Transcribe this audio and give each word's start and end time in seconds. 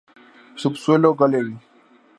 Subsuelo 0.63 1.09
Galerie. 1.21 1.57